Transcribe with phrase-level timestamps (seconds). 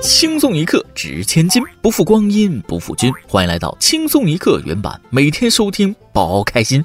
[0.00, 3.12] 轻松一刻值千金，不负光阴不负君。
[3.26, 6.84] 欢迎来到轻松一刻原版，每天收听，包开心。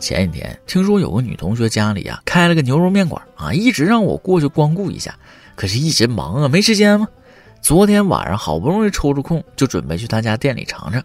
[0.00, 5.14] 前几天听说有个女同学家里啊开了个牛肉面馆啊，一直让我过去光顾一下，
[5.54, 7.06] 可是一直忙啊，没时间嘛。
[7.60, 11.02] 昨天晚上好不容易抽出空，就准备去她家店里尝尝。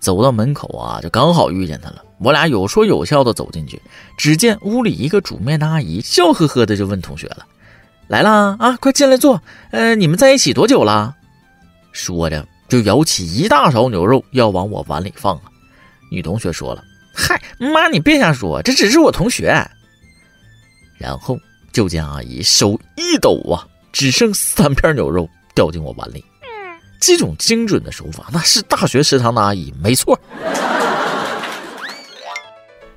[0.00, 2.02] 走到门口啊，就刚好遇见她了。
[2.18, 3.80] 我俩有说有笑的走进去，
[4.16, 7.46] 只见屋里一个煮面的阿姨笑呵呵的就问同学了
[8.08, 9.40] ：“来啦啊，快进来坐。
[9.70, 11.14] 呃，你们在一起多久了？”
[11.92, 15.42] 说着就舀起一大勺牛肉要往我碗里放啊。
[16.10, 19.54] 女同学说了：“嗨，妈，你别瞎说，这只是我同学。”
[20.98, 21.38] 然后
[21.72, 26.22] 就见阿姨手一抖啊，只剩三片牛肉掉进我碗里。
[27.00, 30.20] 这种精准的手法，那是大学食堂的阿姨，没错。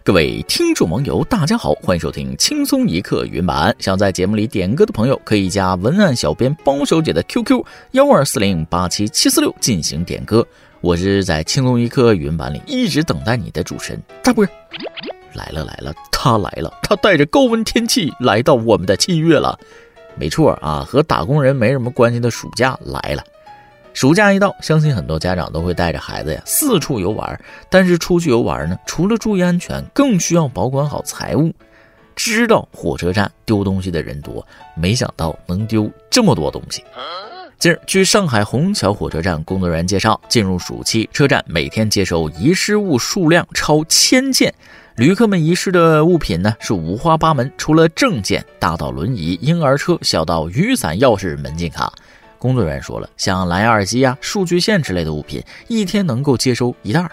[0.04, 3.74] 各位听众网友，大家好，欢迎收听轻松一刻云版。
[3.80, 10.46] 想在节目里点歌的朋友，可以加文案小编包小姐的 QQ 幺二四零八七七四六进行点歌。
[10.82, 14.46] 我是在轻松一刻云版里一直等待你的主持人大波。
[15.34, 19.58] 来了来了，他来了，他带着高温天气来到我们的七月了。
[20.16, 23.24] 没错啊，和打工人没什么关系的暑假来了。
[23.94, 27.40] 暑假一到，相信很多家长都会带着孩子呀四处游玩。
[27.70, 31.54] 但是出去游玩呢，除了注意安全，更需要保管好财物。
[32.16, 36.84] 知道火车站丢东西的人多，没想到能丢这么多东西。
[37.60, 44.54] 近日，据上海虹桥火车站工作人员介绍，进入暑期，车站每天接收遗失物数量超千件。
[44.96, 51.92] 旅客们遗失的物品呢是五花八门，除了证件，大到轮椅、婴儿车，小到雨伞、钥匙、门禁卡。
[52.44, 57.10] 工作人员说了，像蓝牙耳机啊、数据线之类的物品，一天能够接收一袋。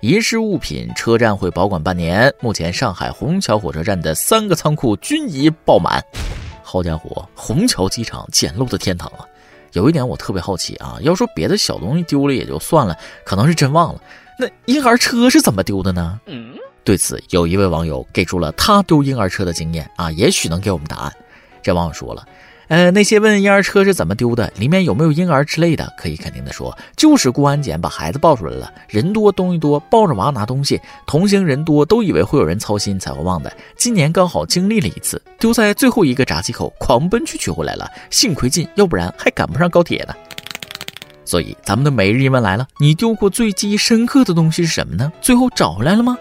[0.00, 2.32] 遗失物品，车站会保管半年。
[2.40, 6.02] 目前，上海虹桥火车站的三个仓库均已爆满。
[6.62, 9.28] 好家伙，虹桥机场简陋的天堂啊！
[9.74, 12.96] 有一点我特别好奇啊，要说别的小东西丢了也就算了，
[13.26, 14.00] 可能是真忘了，
[14.38, 16.18] 那婴儿车是怎么丢的呢？
[16.82, 21.12] 对此，有一位网友给出了他丢婴儿车的经验啊，也许能给我们答案。
[21.62, 22.26] 这网友说了。
[22.68, 28.72] 呃，那些问婴儿车是怎么丢的，里面有没有婴儿之类的，可以肯定的说，就是过安检把孩子抱出来了。
[28.88, 33.52] 人多东西多，抱着娃拿东西，同行人多，都以为会有人操心才会忘的。
[33.76, 40.14] 今年刚好经历了一次，丢在最后一个闸机口，狂奔去取回来了，幸亏近，要不然还赶不上高铁呢。
[41.24, 45.12] 所以咱们的每日一问来了，你丢过最记忆深刻的东西是什么呢？
[45.20, 46.16] 最后找回来了吗？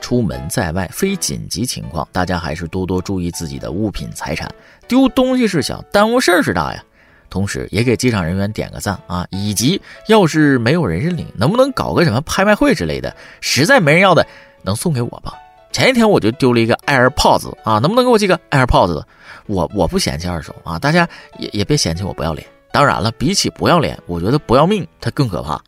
[0.00, 4.48] 出门在外非紧急情况，大家还是多多注意自己的物品财产。
[4.86, 6.82] 丢东西是小，耽误事儿是大呀。
[7.28, 9.26] 同时，也给机场人员点个赞啊！
[9.30, 13.14] 以及，要是没有人认领，能不能搞个什么拍卖会之类的？
[13.40, 14.24] 实在没人要的，
[14.62, 15.34] 能送给我吧？
[15.72, 19.02] 前一天我就丢了一个 AirPods 啊，能不能给我寄个 AirPods？
[19.46, 21.06] 我我不嫌弃二手啊，大家
[21.38, 22.46] 也也别嫌弃我不要脸。
[22.72, 25.60] 当然了，比起不要脸，我觉得不要命它更可怕。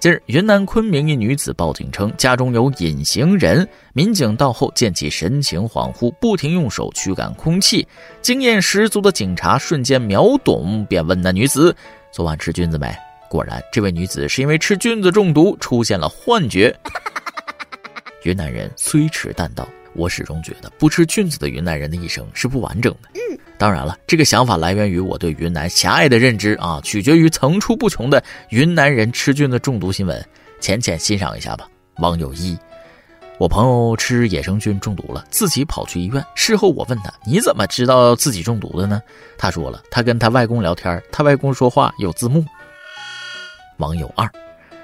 [0.00, 7.86] 近日，云南昆明一女子报警称家中有隐形人，民警到后见其神情恍惚，不停用手驱赶空气。
[8.22, 11.76] 经验十足的警察瞬间秒懂，便问那女子
[12.10, 12.90] ：“昨晚吃菌子没？”
[13.28, 16.74] 果然，这位女子是因为吃菌子中毒，出现了幻觉。
[18.24, 19.68] 云南人虽迟但到。
[19.94, 23.10] 我始终觉得不吃菌子的云南人的一生是不完整的。
[23.14, 30.24] 嗯，当然了，这个想法来源于我对云南狭隘的认知啊，取决于层出不穷的云南人吃菌的中毒新闻。
[30.60, 31.66] 浅浅欣赏一下吧。
[31.96, 32.56] 网友一，
[33.38, 36.24] 我朋友吃野生菌中毒了，自己跑去医院。
[36.34, 39.00] 事后我问他，你怎么知道自己中毒的呢？
[39.38, 42.44] 他说了，他跟他外公聊天，他外公说话有字幕。
[43.78, 44.30] 网友二。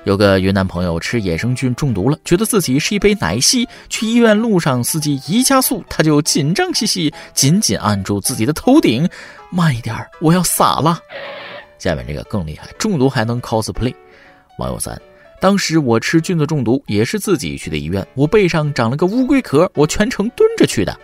[0.06, 3.68] 有个云南朋友吃野生菌中毒了，觉得自己是一杯奶昔。
[3.88, 9.08] 去医院路上，司机一加速，他就紧张兮兮，紧紧按住自己的头顶，
[9.50, 11.00] 慢一点，我要洒了。
[11.80, 13.92] 下面这个更厉害，中毒还能 cosplay。
[14.60, 14.96] 网友三，
[15.40, 20.96] 当时我吃菌子中毒，也是自己去的医院，我背上长了个乌龟壳，我全程蹲着去的。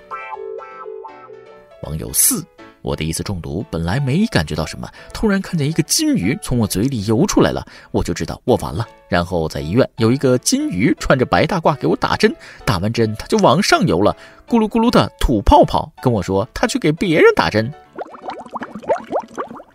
[1.82, 2.46] 网友四。
[2.82, 8.86] 我的一次中毒，本来没感觉到什么，突然看见一个金鱼从我嘴里游出来了，我就知道我完了。
[9.08, 12.34] 然后在医院有一个金鱼穿着白大褂给我打针，
[12.64, 14.16] 打完针它就往上游了，
[14.48, 17.72] 咕噜咕噜的吐泡泡，跟我说它去给别人打针。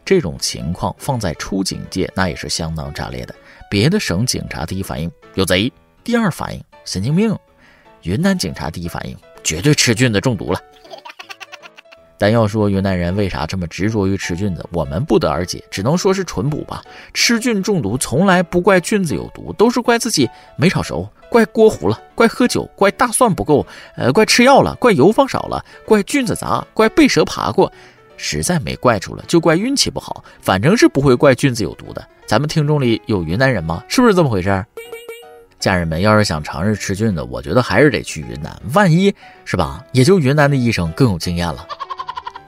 [0.04, 3.36] 这种情况放在出警界那也是相当炸裂的。
[3.70, 5.72] 别的省警察第一反应有贼，
[6.04, 7.38] 第二反应神经病，
[8.04, 10.60] 云南警察第一反应绝对吃菌子中毒了。
[12.18, 16.82] 但要说云南人为啥这么执着于吃菌子，我们不得而解，只能说是纯补吧。
[17.14, 23.66] 吃菌中毒从来不怪菌子有毒，都是怪自己没炒熟，怪锅糊了，怪喝酒，怪大蒜不够，
[23.96, 27.72] 呃，怪吃药了，怪油放少了，怪菌子杂，怪被蛇爬过。
[28.20, 32.04] 实在没怪出了，就怪运气不好，反正是不会怪菌子有毒的。
[32.26, 33.84] 咱们听众里有云南人吗？
[33.88, 34.66] 是不是这么回事？
[35.60, 39.14] 家人们要是想尝试吃菌子，我觉得还是得去云南，万一
[39.46, 39.84] 是吧？
[39.92, 41.68] 也就云南的医生更有经验了。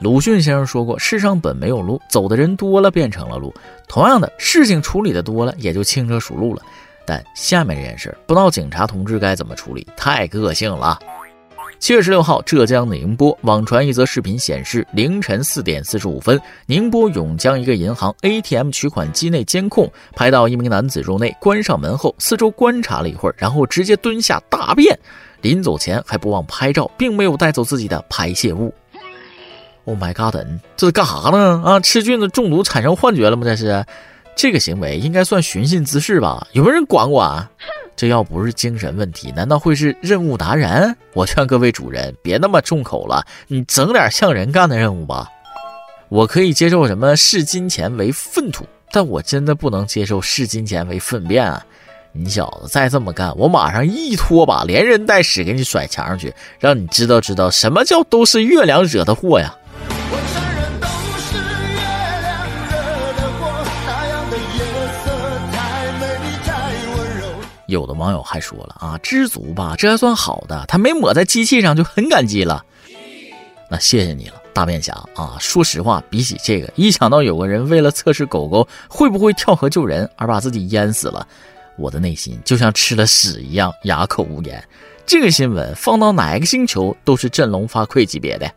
[0.00, 3.52] 鲁迅先生说过：“世上本没有路，走的人多了，变成了路。”
[3.86, 6.62] 同样的事情处理的多了，也就轻车熟路了。
[7.04, 10.98] 但下面这件事，不知道警察同志该怎么处理，太个性了。
[11.78, 24.98] 七月十六号，浙江宁波网传一则视频，显示凌晨四点四十五分，宁波永江一个银行 ATM 取款机内监控拍到一名男子入内，关上门后四周观察了一会儿，然后直接蹲下大便，
[25.42, 28.72] 临走前还不忘拍照，并没有带走自己的排泄物。
[29.90, 30.36] Oh my god！
[30.76, 31.60] 这是干啥呢？
[31.64, 33.42] 啊，吃菌子中毒产生幻觉了吗？
[33.44, 33.84] 这是，
[34.36, 36.46] 这个行为应该算寻衅滋事吧？
[36.52, 37.44] 有没有人管管？
[37.96, 40.96] 这要不是精神问题，难道会是任务达人？
[41.12, 45.28] 我劝各位主人别那么重口了，你整点像人干的任务吧。
[46.08, 51.66] 我可以接受什么视金钱为粪土，但我真的不能接受视金钱为粪便啊！
[52.12, 59.54] 你小子再这么干，我马上一拖把连人带屎给你甩墙上去，让你知道知道什么叫都是月亮惹的祸呀！
[67.70, 72.62] 有的网友还说了啊，知足吧，这还算好的，他没抹在机器上就很感激了。
[73.70, 75.36] 那谢谢你了，大便侠啊！
[75.38, 81.24] 说实话，比起这个，一想到有个人为了测试狗狗会不会跳河救人而把自己淹死了，
[81.78, 84.62] 我的内心就像吃了屎一样哑口无言。
[85.06, 88.50] 这个新闻放到哪个星球都是振聋发聩级别的。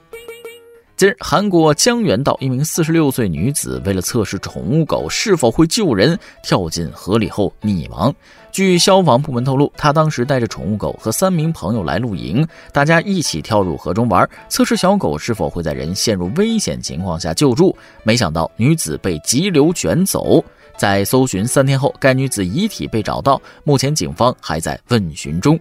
[1.20, 8.14] 韩国江原道一名四十六岁女子为了测试宠物狗是否会救人，跳进河里后溺亡。
[8.52, 17.76] 据消防部门透露，她当时带着宠物狗和三名朋友来露营，大家一起跳入河中玩，测试小狗是否会在人陷入危险情况下救助。
[18.04, 20.44] 没想到女子被急流卷走，
[20.78, 25.60] 在搜寻三天后，该女子遗体被找到，目前警方还在问询中。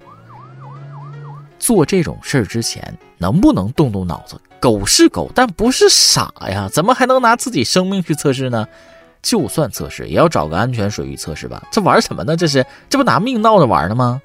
[1.63, 2.83] 做这种事儿之前，
[3.19, 4.35] 能不能动动脑子？
[4.59, 8.67] 狗是狗，但不是傻呀，怎么还能拿自己生命去测试呢？
[9.23, 11.63] 就算测试，也要找个安全水域测试吧。
[11.71, 12.37] 这玩什么呢？
[12.37, 14.21] 这是这不拿命闹着玩呢吗？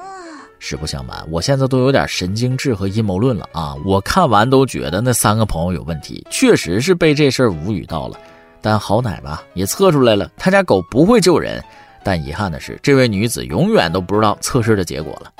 [0.57, 3.75] 实不相瞒，我现在都有点神经质和阴谋论了啊！
[3.85, 8.17] 我看完都觉得那三个朋友有问题，确实是被这事儿无语到了。
[8.59, 11.63] 但好歹吧，也测出来了，他家狗不会救人。
[12.03, 15.31] 但遗憾的是，这位女子永远都不知道测试的结果了。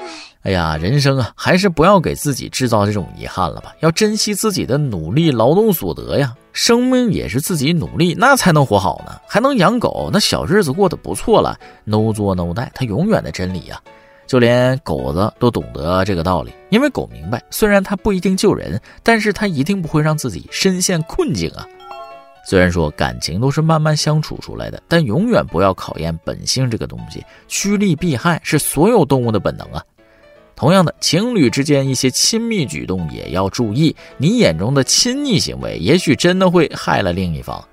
[0.44, 3.76] 哎呀，人生啊，还是不要给自己制造这种遗憾了吧。
[3.82, 11.60] 要珍惜自己的努力劳动所得呀，生命也是自己努力，那才能活好呢，还能养狗，那小日子过得不错了。
[11.84, 13.82] No 作 No 带，它永远的真理呀。
[14.26, 21.66] 就连狗子都懂得这个道理，因为狗明白，虽然它不一定救人，但是它一定不会让自己深陷困境啊。
[22.46, 29.84] 虽然说感情都是慢慢相处出来的，但永远不要考验本性这个东西，趋利避害是所有动物的本能啊。
[30.58, 33.96] 同样的，情侣之间一些亲密举动也要注意。
[34.18, 37.64] 你眼中的亲昵行为，也许真的会害了另一方。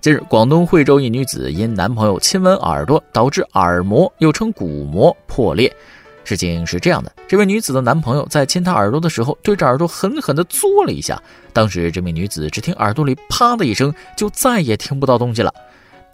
[0.00, 5.74] 近日，广东惠州一女子因男朋友亲吻耳朵，导致耳膜又称鼓膜破裂。
[6.22, 11.20] 事情是这样的，这位女子的男朋友在亲她耳朵的时候，对着耳朵狠狠地嘬了一下。
[11.52, 15.52] 当时，这名女子只听耳朵里啪的一声，就再也听不到东西了。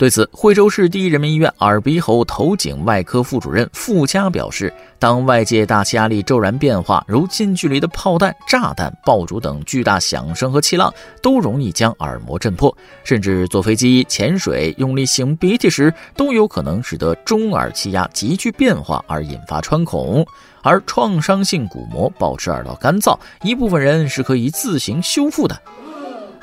[0.01, 10.91] 对此，惠州市第一人民医院耳鼻喉头颈外科副主任傅佳表示，当外界大气压力骤然变化，如近距离的炮弹、炸弹、爆竹等巨大响声和气浪，
[11.21, 20.27] 都容易将耳膜震破，甚至坐飞机、潜水、用力擤鼻涕时，都有可能使得中耳气压急剧变化而引发穿孔。
[20.63, 25.61] 而创伤性鼓膜保持耳道干燥，一部分人是可以自行修复的。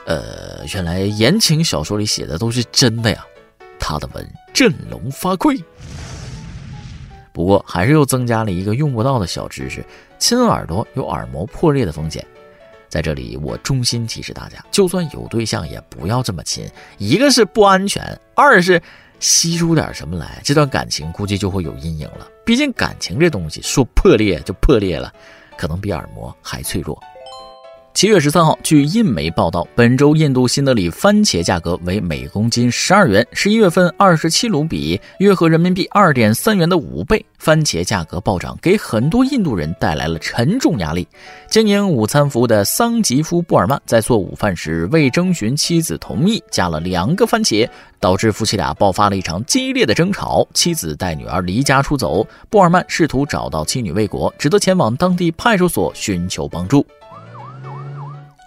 [0.06, 3.26] 呃，原来言情小说里写的都是真的呀。
[3.80, 5.64] 他的文振聋发聩，
[7.32, 9.86] 不过还是又增加了一个用不到的小知识：
[10.18, 12.26] 亲耳朵有耳膜破裂的风险。
[12.90, 16.66] 在这里，我衷心提示大家，就算有对象，也不要这么亲。
[16.98, 18.82] 一个是不安全，二是
[19.20, 22.26] 吸出点什么来，这段感情估计就会有阴影了。
[22.46, 25.14] 毕竟感情这东西说破裂就破裂了，
[25.58, 26.98] 可能比耳膜还脆弱。
[27.98, 37.26] 七月十三号，据印媒报道，本周印度新德里番茄价格为每公斤十二元，十一月份二十七卢比，约合人民币二点三元的五倍。
[37.40, 41.08] 番茄价格暴涨，给很多印度人带来了沉重压力。
[41.50, 47.68] 经营午餐服务的桑吉夫·布尔曼在做午饭时，未征询妻子同意，加了两个番茄，
[48.00, 50.48] 导致夫妻俩爆发了一场激烈的争吵。
[50.54, 56.86] 妻子带女儿离家出走，布尔曼试图找到妻女未果，只得前往当地派出所寻求帮助。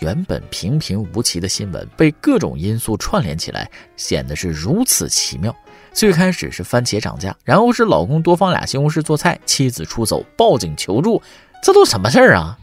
[0.00, 5.54] 原本平平无奇的新闻，被各种因素串联起来，显得是如此奇妙。
[5.92, 11.20] 最开始是番茄涨价，然后是老公多放俩西红柿做菜，妻子出走报警求助，
[11.62, 12.56] 这都什么事儿啊？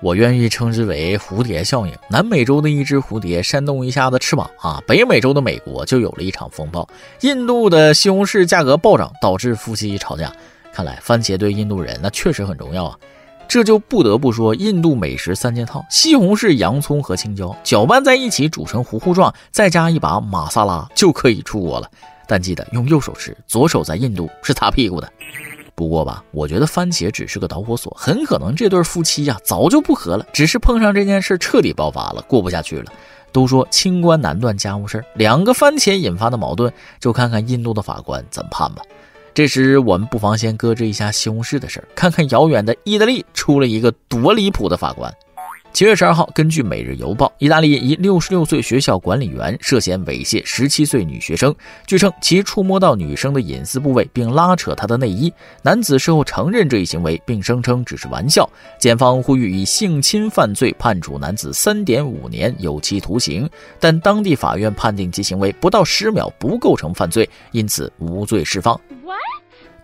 [0.00, 1.92] 我愿意称之为蝴蝶效应。
[2.08, 6.88] 南美洲的一只蝴蝶扇动一下子翅膀啊，北美洲的美国就有了一场风暴。
[7.22, 10.32] 印度的西红柿价格暴涨，导致夫妻吵架。
[10.72, 12.96] 看来番茄对印度人那确实很重要啊。
[13.48, 21.90] 这就不得不说，印度美食三件套：西红柿、洋葱和青椒，搅拌在一起煮成糊糊状，再加一把玛萨拉，就可以出锅了。
[22.26, 25.10] 但记得用右手吃，左手在印度是擦屁股的。
[25.74, 32.92] 不过吧，我觉得番茄只是个导火索，很可能这对夫妻呀早就不和了，只是碰上这件事彻底爆发了，过不下去了。
[33.32, 38.82] 都说清官难断家务事两个番茄引发的矛盾，就看看印度的法官怎么判吧。
[39.38, 45.14] 这时，我们不妨先搁置一下西红柿的事儿，看看遥远的意大利出了一个多离谱的法官。
[45.72, 51.54] 七月十二号，根据《每日邮报》，意大利一六十六岁学校管理员涉嫌猥亵十七岁女学生，
[51.86, 55.32] 据称其触摸到女生的隐私部位并拉扯她的内衣。
[55.62, 58.50] 男子事后承认这一行为，并声称只是玩笑。
[58.76, 68.80] 检方呼吁以性侵犯罪判处男子三点五年有期徒刑，但当地法院判定其行为不到十秒不构成犯罪，因此无罪释放。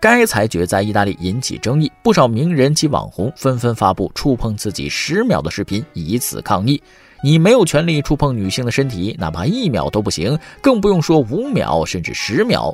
[0.05, 6.79] 该裁决在意大利引起争议，不少名人及网红纷纷发布触碰自己十秒的视频，以此抗议。
[7.23, 12.71] 你没有权利触碰女性的身体，哪怕一秒都不行，更不用说五秒甚至十秒。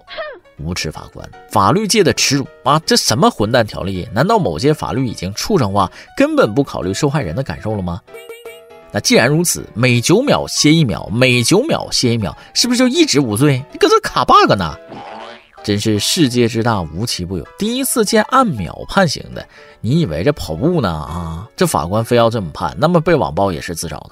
[0.58, 2.78] 无耻法官，法律界的耻辱啊！
[2.86, 4.06] 这什么混蛋条例？
[4.14, 8.02] 难道某些法律已经畜生化，根本不考虑受害人的感受了吗？
[8.92, 13.64] 那既然如此，每九秒歇一秒，每九秒歇一秒，是不是就一直无罪？
[13.72, 14.76] 你搁这卡 bug 呢？
[15.64, 19.46] 真是世界之大无奇不有，第一次见按秒判刑的，
[19.80, 21.48] 你以为这跑步呢啊？
[21.56, 24.00] 这法官非要这么判，那么被网暴也是自找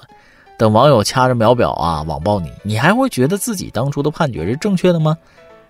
[0.56, 5.16] 等网友掐着秒表啊网暴你，你还会觉得自己当初的判决是正确的吗？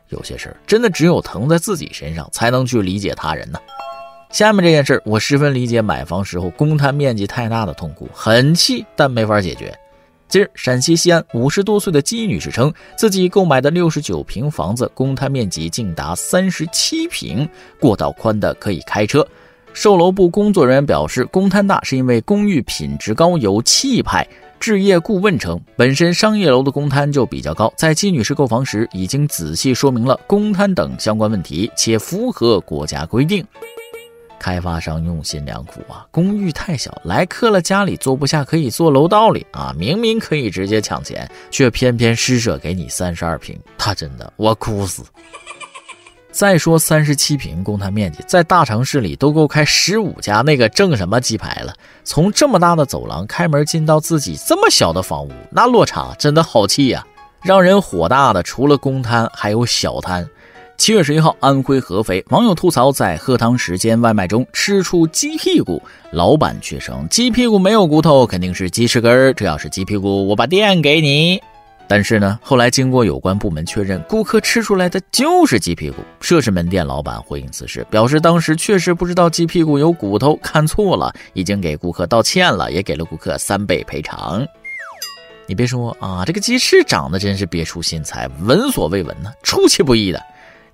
[0.08, 3.58] 有些事儿真的只有疼在自己身上，才能去理解他人呢。
[4.30, 9.75] 下面这件事，我十分理解买房时候公摊面积太大的痛苦，很气，但没法解决。
[10.30, 17.49] 近日，陕西西安五十多岁的姬女士称，自己购买的六十九平房子公摊面积竟达三十七平，
[17.80, 19.26] 过道宽的可以开车。
[19.72, 24.25] 售楼部工作人员表示，公摊大是因为公寓品质高、有气派。
[24.60, 33.44] 置业顾问称，本身商业楼的公摊就比较高，在姬女士购房时已经仔细说明了公摊等相关问题，且符合国家规定。
[34.40, 36.06] 开发商用心良苦啊！
[36.11, 39.75] 公寓太小，来客了家里坐不下，可以坐楼道里啊！
[39.78, 45.04] 明明可以直接抢钱，却偏偏施舍给你三十二平，他真的我哭死。
[46.32, 51.75] 再说三十七平公摊面积，在大城市里都够开十五家那个挣什么鸡排了。
[52.02, 57.06] 从这么大的走廊开门进到自己这么小的房屋，那落差真的好气呀！
[57.42, 60.26] 让人火大的除了公摊，还有小摊。
[60.80, 69.30] 七月十一号，安徽合肥网友吐槽在喝汤时间外卖中吃出鸡屁股，老板却称鸡屁股没有骨头，肯定是鸡翅根儿。
[69.34, 71.38] 这要是鸡屁股，我把店给你。
[71.87, 75.96] 但是呢，后来经过有关部门确认，顾客吃出来的就是鸡屁股。
[76.18, 84.46] 涉事门店老板回应此事，表示当时确实不知道鸡屁股有骨头，看错了，已经给顾客道歉了，也给了顾客三倍赔偿。
[85.46, 90.18] 你别说啊，这个鸡翅长得真是别出心裁，闻所未闻呢，出其不意的。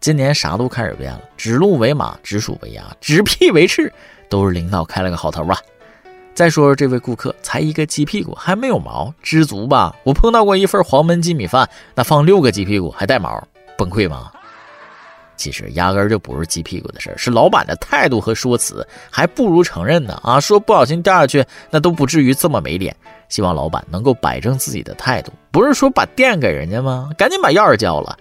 [0.00, 3.92] 今年啥都开始变了，指鹿为马，指鼠为鸭，指屁为翅，
[4.28, 5.58] 都是领导开了个好头啊！
[6.34, 9.94] 再说说这位顾客，才一个鸡屁股，还没有毛，知足吧？
[10.04, 13.42] 我碰到过一份黄焖鸡米饭，那放六个鸡屁股还带毛，
[13.76, 14.30] 崩溃吗？
[15.36, 20.38] 其实压根就不是鸡屁股的事是老板的态度和说辞，还不如承认呢啊！
[20.38, 22.94] 说不小心掉下去，那都不至于这么没脸。
[23.28, 27.10] 希望老板能够摆正自己的态度，不是说把店给人家吗？
[27.18, 28.16] 赶紧把钥匙交了。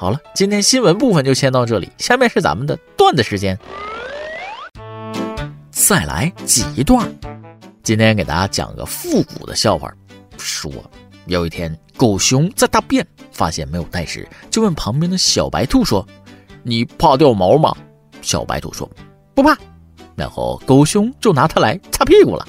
[0.00, 3.58] 好了，今天新闻部分就先到这里，下面是咱们的段子时间。
[5.72, 7.12] 再来几段。
[7.82, 9.92] 今天给大家讲个复古的笑话。
[10.36, 10.70] 说
[11.26, 16.06] 有一天，狗熊在大便，发现没有带纸，就问旁边的小白兔说
[16.62, 17.74] ：“你怕掉毛吗？”
[18.22, 18.88] 小白兔说
[19.34, 19.58] ：“不怕。”
[20.14, 22.46] 然后狗熊就拿它来擦屁股了。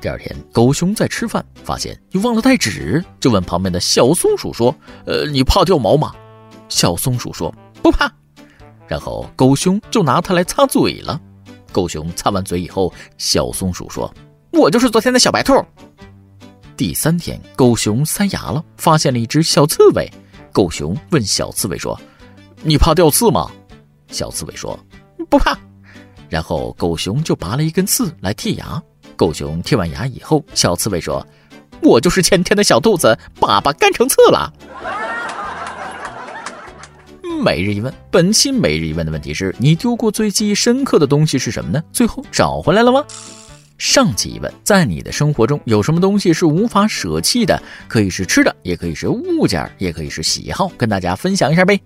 [0.00, 4.72] 第二天，狗熊在吃饭，发现又忘了带纸，就问旁边的小松鼠说
[5.06, 6.14] ：“呃，你怕掉毛吗？”
[6.72, 8.10] 小松鼠说：“不怕。”
[8.88, 11.20] 然后狗熊就拿它来擦嘴了。
[11.70, 14.12] 狗熊擦完嘴以后，小松鼠说
[14.52, 15.54] ：“我就是昨天的小白兔。”
[16.76, 20.10] 第三天，狗熊塞牙了，发现了一只小刺猬。
[20.50, 21.98] 狗熊问小刺猬说
[22.64, 23.50] ：“你怕掉刺吗？”
[24.10, 24.78] 小刺猬说
[25.28, 25.56] ：“不怕。”
[26.28, 28.82] 然后狗熊就拔了一根刺来剔牙。
[29.16, 31.24] 狗熊剔完牙以后，小刺猬说
[31.82, 34.52] ：“我就是前天的小兔子，粑粑干成刺了。”
[37.42, 41.82] 每日一问，本期每日一问的问题是你丢过最记忆深刻的东西是什么呢？
[41.92, 43.04] 最后找回来了吗？
[43.78, 47.60] 上期疑问，在你的生活中有什么东西是无法舍弃的？
[47.88, 51.80] 可以是吃的，也可以是物件，也可以是喜好，跟大家分享一下呗。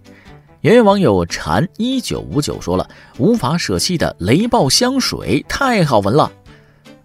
[0.60, 2.86] 圆圆网友禅一九五九说了，
[3.16, 6.30] 无法舍弃的雷暴香水太好闻了。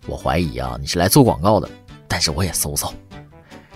[0.07, 1.69] 我怀疑啊，你是来做广告的，
[2.05, 2.91] 但是我也搜搜。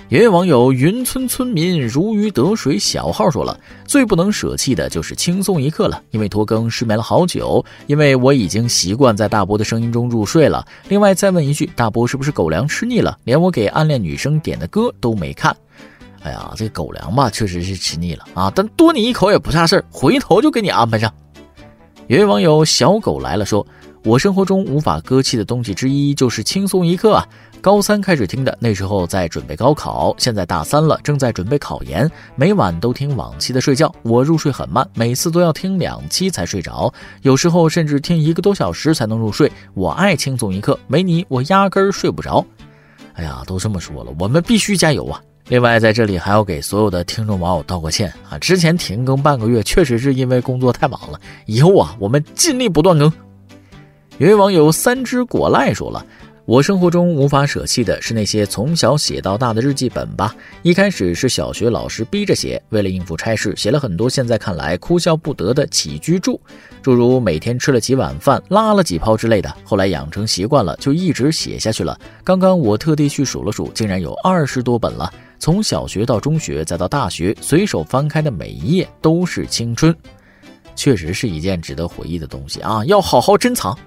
[0.08, 10.64] 一位网友云村村民如鱼得水小号说了，最不能舍弃的就是轻松一刻了，因为拖更失眠了好久，因为我已经习惯在大波的声音中入睡了。
[10.90, 15.56] 另外再问一句，大波是不是狗粮吃腻了，连我给暗恋女生点的歌都没看？
[16.22, 21.12] 哎呀，这狗粮吧，确实是吃腻了啊，但多你一口也不差事儿，回头就给你安排上。
[22.06, 23.66] 有位网友小狗来了说。
[24.06, 27.28] 我生活中无法割弃的东西之一就是轻松一刻啊！
[27.60, 33.92] 高三开始听的，那时候在准备高考，现在大三了，正在准备考研，每晚都听往期的睡觉。
[34.04, 36.94] 我入睡很慢，每次都要听两期才睡着，
[37.24, 39.52] 有时候甚至听一个多小时才能入睡。
[39.74, 42.46] 我爱轻松一刻，没你我压根儿睡不着。
[43.14, 45.20] 哎呀，都这么说了，我们必须加油啊！
[45.48, 48.38] 另外，在这里还要给所有的听众网友道个歉啊！
[48.38, 53.12] 之前停更半个月，确实是因为工作太忙了，以后啊，我们尽力不断更。
[54.18, 56.06] 有位网友三只果赖说了
[56.48, 60.34] ：“我生活中无法舍弃的是那些从小写到大的日记本吧。
[60.62, 66.40] 一开始是小学老师逼着写，为了应付差事，写了很多现在看来哭笑不得的起居注，
[66.82, 69.54] 诸如每天吃了几碗饭、拉了几泡之类的。
[69.66, 72.00] 后来养成习惯了，就一直写下去了。
[72.24, 75.14] 刚刚我特地去数了数，竟然有二十多本了。
[75.40, 79.94] 从小学到中学，再到大学，随手翻开的每一页都是青春，
[80.74, 82.82] 确实是一件值得回忆的东西啊！
[82.86, 83.78] 要好好珍藏。”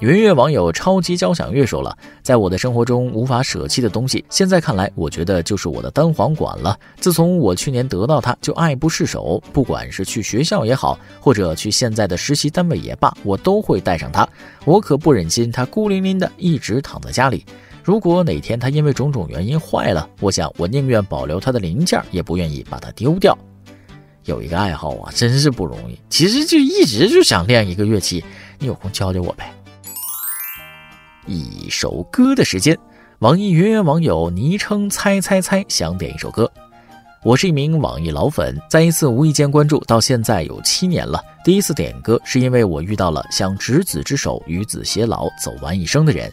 [0.00, 6.76] 云月网友超级交响乐说了，在我的生活中无法舍弃的东西，现在看来，我觉得就是我的单簧管了。
[6.98, 9.40] 自从我去年得到它，就爱不释手。
[9.52, 14.28] 不管是去学校也好，或者去现在的实习单位也罢，我都会带上它。
[14.64, 17.46] 我可不忍心它孤零零的一直躺在家里。
[17.84, 23.36] 如果哪天它因为种种原因坏了，我想我宁愿保留它的零件，也不愿意把它丢掉。
[24.24, 25.96] 有一个爱好啊，真是不容易。
[26.10, 28.24] 其实就一直就想练一个乐器，
[28.58, 29.54] 你有空教教我呗。
[31.26, 32.78] 一首歌的时间，
[33.20, 36.50] 网易云网友昵称猜猜猜想点一首歌。
[37.22, 41.22] 我是一名网易老粉，在一次无意间关注，到现在有七年了。
[41.42, 46.30] 第一次点歌是因为我遇到了想执子之手，与子偕老，走完一生的人。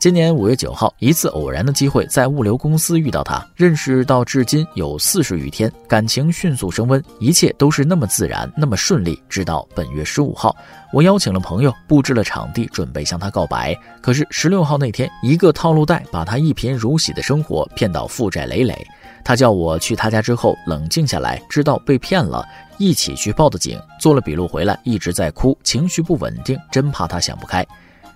[0.00, 9.22] 今年五月九号，一次偶然的机会，在物流公司遇到他，认识到至今有四十余天，感情迅速升温，一切都是那么自然，那么顺利。
[9.28, 10.56] 直到本月十五号，
[10.90, 13.76] 我邀请了朋友，布置了场地，准备向他告白。
[14.00, 18.74] 可是十六号那天，一个套路贷把他一贫如洗的生活骗到负债累累。
[19.22, 22.42] 他叫我去他家之后冷静下来，知道被骗了，
[22.78, 27.62] 一起去报的警，做了笔录回来，一直在哭，情绪不稳定，真怕他想不开。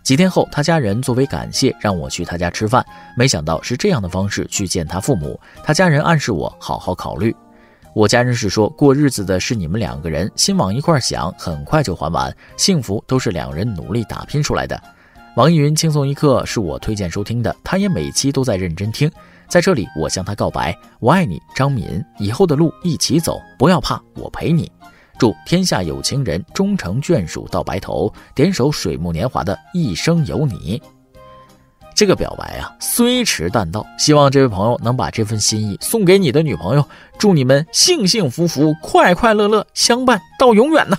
[0.05, 2.85] 几天后，他家人作为感谢，让我去他家吃饭。
[3.17, 5.41] 没想到是这样的方式去见他父母。
[5.63, 7.35] 他家人暗示我好好考虑。
[7.95, 12.31] 我家人是说过日子的是你们两个人，心往一块想，很快就还完。
[12.59, 14.79] 幸福都是两人努力打拼出来的。
[15.37, 19.11] 网易云轻松一刻是我推荐收听的，他也每期都在认真听。
[19.49, 22.05] 在这里，我向他告白：我爱你，张敏。
[22.19, 24.71] 以后的路一起走，不要怕，我陪你。
[25.19, 30.83] 祝天下有情人终成眷属到白头，点首水木年华的一生有你。
[31.95, 36.85] 这个表白啊，虽迟但到，希望这位朋友能把这份心意送给你的女朋友。
[37.19, 40.99] 祝你们幸幸福福、快快乐乐，相伴到永远呢。